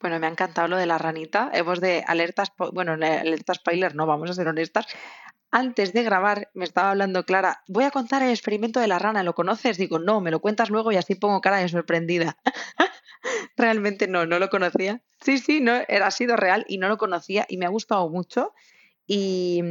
[0.00, 1.50] Bueno, me ha encantado lo de la ranita.
[1.52, 4.86] Hemos de alertas, bueno, alertas spoiler, no, vamos a ser honestas.
[5.50, 9.22] Antes de grabar me estaba hablando Clara, voy a contar el experimento de la rana,
[9.22, 9.78] ¿lo conoces?
[9.78, 12.36] Digo, no, me lo cuentas luego y así pongo cara de sorprendida.
[13.56, 15.02] Realmente no, no lo conocía.
[15.20, 18.52] Sí, sí, no, era sido real y no lo conocía y me ha gustado mucho.
[19.06, 19.62] Y,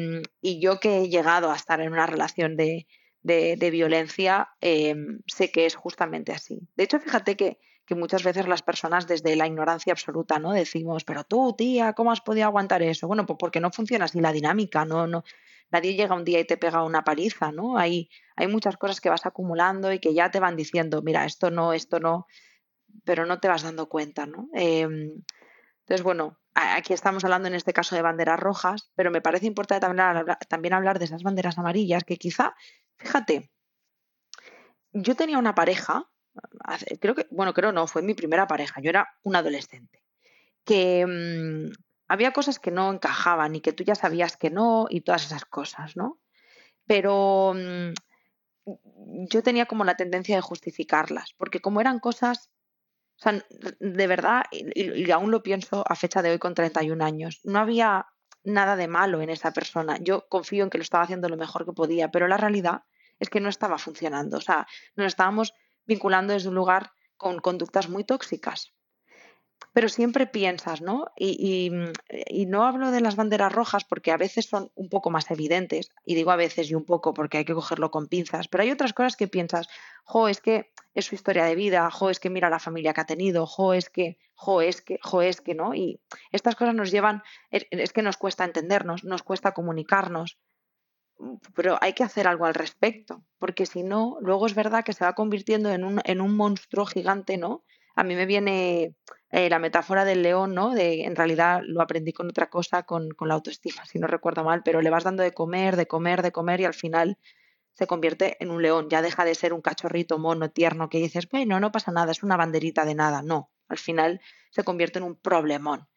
[0.41, 2.87] yo que he llegado a estar en una relación de,
[3.21, 6.67] violencia, em, sé que es justamente así.
[6.75, 10.51] De hecho, fíjate que que muchas veces las personas desde la ignorancia absoluta, ¿no?
[10.51, 13.07] Decimos, pero tú, tía, ¿cómo has podido aguantar eso?
[13.07, 15.23] Bueno, pues porque no funciona así la dinámica, no, no,
[15.69, 17.77] nadie llega un día y te pega una paliza, ¿no?
[17.77, 21.51] Hay, hay muchas cosas que vas acumulando y que ya te van diciendo, mira, esto
[21.51, 22.27] no, esto no,
[23.03, 24.49] pero no te vas dando cuenta, ¿no?
[24.53, 25.23] Em,
[25.79, 29.81] entonces, bueno, aquí estamos hablando en este caso de banderas rojas, pero me parece importante
[29.81, 32.55] también hablar, también hablar de esas banderas amarillas que quizá,
[32.97, 33.51] fíjate,
[34.91, 36.09] yo tenía una pareja
[36.99, 40.03] creo que, bueno, creo no, fue mi primera pareja, yo era un adolescente,
[40.63, 41.71] que mm,
[42.07, 45.45] había cosas que no encajaban y que tú ya sabías que no y todas esas
[45.45, 46.19] cosas, ¿no?
[46.85, 47.93] Pero mm,
[49.29, 52.49] yo tenía como la tendencia de justificarlas, porque como eran cosas,
[53.17, 53.43] o sea,
[53.79, 58.07] de verdad, y, aún lo pienso a fecha de hoy con 31 años, no había
[58.43, 59.97] nada de malo en esa persona.
[59.99, 62.83] Yo confío en que lo estaba haciendo lo mejor que podía, pero la realidad
[63.19, 64.37] es que no estaba funcionando.
[64.37, 65.53] O sea, nos estábamos
[65.85, 68.73] vinculando desde un lugar con conductas muy tóxicas.
[69.73, 71.07] Pero siempre piensas, ¿no?
[71.15, 71.71] Y,
[72.47, 76.15] no hablo de las banderas rojas porque a veces son un poco más evidentes, y
[76.15, 78.93] digo a veces y un poco porque hay que cogerlo con pinzas, pero hay otras
[78.93, 79.67] cosas que piensas,
[80.03, 83.01] jo, es que es su historia de vida, jo, es que mira la familia que
[83.01, 85.75] ha tenido, jo, es que, jo, es que, jo, es que, ¿no?
[85.75, 85.99] Y
[86.31, 90.39] estas cosas nos llevan, es que nos cuesta entendernos, nos cuesta comunicarnos,
[91.55, 95.03] pero hay que hacer algo al respecto, porque si no, luego es verdad que se
[95.03, 97.63] va convirtiendo en un, en un monstruo gigante, ¿no?
[97.97, 98.93] A mí me viene
[99.31, 100.75] eh, la metáfora del león, ¿no?
[100.75, 104.43] De, en realidad lo aprendí con otra cosa, con, con la autoestima, si no recuerdo
[104.43, 107.17] mal, pero le vas dando de comer, de comer, de comer y al final
[107.73, 111.27] se convierte en un león, ya deja de ser un cachorrito mono, tierno, que dices,
[111.27, 115.05] bueno, no pasa nada, es una banderita de nada, no, al final se convierte en
[115.05, 115.87] un problemón.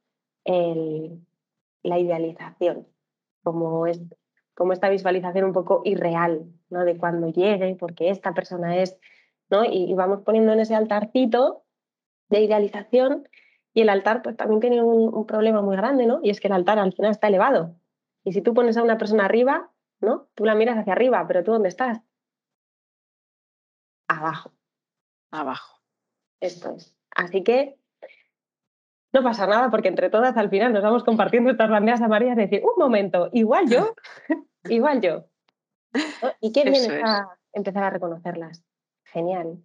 [0.45, 2.85] la idealización,
[3.43, 4.01] como, es,
[4.53, 6.85] como esta visualización un poco irreal ¿no?
[6.85, 8.97] de cuando llegue, porque esta persona es,
[9.49, 9.65] ¿no?
[9.65, 11.63] y, vamos poniendo en ese altarcito
[12.29, 13.27] de idealización
[13.73, 16.19] y el altar pues también tiene un, un, problema muy grande, ¿no?
[16.21, 17.75] Y es que el altar al final está elevado.
[18.23, 20.27] Y si tú pones a una persona arriba, ¿no?
[20.35, 22.01] Tú la miras hacia arriba, pero tú ¿dónde estás?
[24.07, 24.51] Abajo.
[25.31, 25.81] Abajo.
[26.39, 26.95] Esto es.
[27.15, 27.79] Así que
[29.13, 32.41] no pasa nada porque entre todas al final nos vamos compartiendo estas banderas amarillas y
[32.41, 33.95] decir, un momento, igual yo,
[34.63, 35.25] igual yo.
[36.41, 38.63] ¿Y qué viene a empezar a reconocerlas?
[39.05, 39.63] Genial.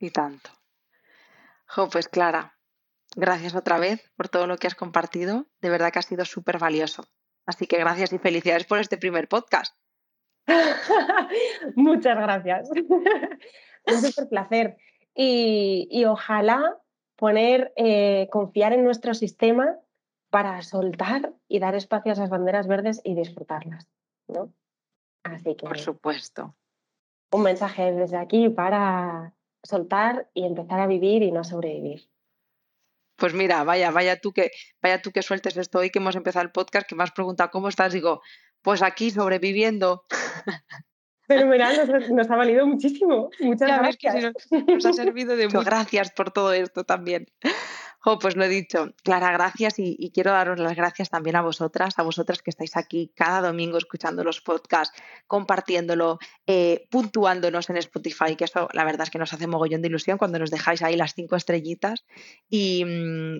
[0.00, 0.50] Y tanto.
[1.68, 2.58] Jo, pues Clara,
[3.14, 5.46] gracias otra vez por todo lo que has compartido.
[5.60, 7.04] De verdad que ha sido súper valioso.
[7.46, 9.76] Así que gracias y felicidades por este primer podcast.
[11.76, 12.68] Muchas gracias.
[13.86, 14.76] Un súper placer.
[15.14, 16.76] Y, y ojalá
[17.18, 19.76] poner, eh, confiar en nuestro sistema
[20.30, 23.88] para soltar y dar espacio a esas banderas verdes y disfrutarlas.
[24.28, 24.52] ¿no?
[25.24, 25.66] Así que.
[25.66, 26.54] Por supuesto.
[27.32, 32.08] Un mensaje desde aquí para soltar y empezar a vivir y no sobrevivir.
[33.16, 36.44] Pues mira, vaya, vaya tú que, vaya tú que sueltes esto hoy que hemos empezado
[36.44, 38.22] el podcast, que me has preguntado cómo estás, digo,
[38.62, 40.04] pues aquí sobreviviendo.
[41.28, 41.70] Pero mira,
[42.10, 43.28] nos, ha valido muchísimo.
[43.38, 44.32] Muchas gracias.
[44.50, 45.62] nos, ha servido de mucho.
[45.62, 47.26] Gracias por todo esto también.
[48.20, 52.02] pues lo he dicho, Clara, gracias y, quiero daros las gracias también a vosotras, a
[52.02, 58.44] vosotras que estáis aquí cada domingo escuchando los podcasts, compartiéndolo, eh, puntuándonos en Spotify, que
[58.44, 61.14] eso la verdad es que nos hace mogollón de ilusión cuando nos dejáis ahí las
[61.14, 62.06] cinco estrellitas
[62.48, 62.82] y,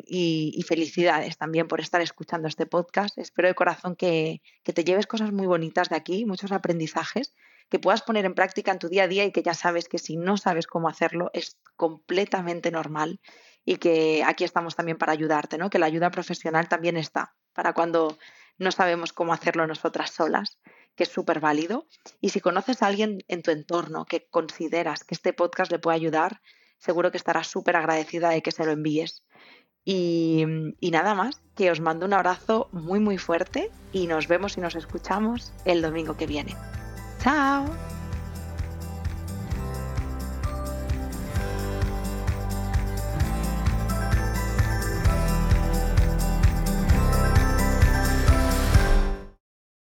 [0.06, 3.16] y felicidades también por estar escuchando este podcast.
[3.16, 7.32] Espero de corazón que, que te lleves cosas muy bonitas de aquí, muchos aprendizajes
[7.68, 9.98] que puedas poner en práctica en tu día a día y que ya sabes que
[9.98, 13.20] si no sabes cómo hacerlo es completamente normal
[13.64, 15.68] y que aquí estamos también para ayudarte, ¿no?
[15.68, 18.16] Que la ayuda profesional también está para cuando
[18.56, 20.58] no sabemos cómo hacerlo nosotras solas,
[20.94, 21.86] que es súper válido.
[22.20, 25.96] Y si conoces a alguien en tu entorno que consideras que este podcast le puede
[25.96, 26.40] ayudar,
[26.78, 29.24] seguro que estarás súper agradecida de que se lo envíes.
[29.84, 30.44] Y,
[30.80, 34.60] y, nada más, que os mando un abrazo muy muy fuerte y nos vemos y
[34.60, 36.54] nos escuchamos el domingo que viene.
[37.18, 37.66] Chao.